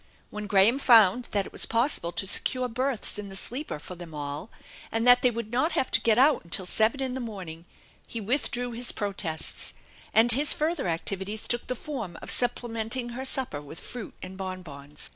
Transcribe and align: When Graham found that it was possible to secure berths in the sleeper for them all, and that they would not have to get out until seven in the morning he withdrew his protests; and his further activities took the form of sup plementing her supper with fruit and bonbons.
When 0.31 0.47
Graham 0.47 0.79
found 0.79 1.25
that 1.25 1.45
it 1.45 1.51
was 1.51 1.67
possible 1.67 2.11
to 2.11 2.25
secure 2.25 2.67
berths 2.67 3.19
in 3.19 3.29
the 3.29 3.35
sleeper 3.35 3.77
for 3.77 3.93
them 3.93 4.15
all, 4.15 4.49
and 4.91 5.05
that 5.05 5.21
they 5.21 5.29
would 5.29 5.51
not 5.51 5.73
have 5.73 5.91
to 5.91 6.01
get 6.01 6.17
out 6.17 6.43
until 6.43 6.65
seven 6.65 7.03
in 7.03 7.13
the 7.13 7.19
morning 7.19 7.65
he 8.07 8.19
withdrew 8.19 8.71
his 8.71 8.91
protests; 8.91 9.75
and 10.11 10.31
his 10.31 10.53
further 10.55 10.87
activities 10.87 11.47
took 11.47 11.67
the 11.67 11.75
form 11.75 12.17
of 12.19 12.31
sup 12.31 12.55
plementing 12.55 13.09
her 13.09 13.25
supper 13.25 13.61
with 13.61 13.79
fruit 13.79 14.15
and 14.23 14.37
bonbons. 14.39 15.07